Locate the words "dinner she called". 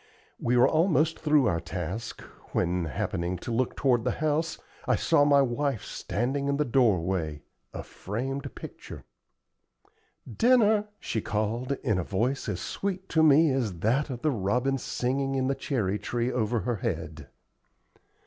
10.27-11.73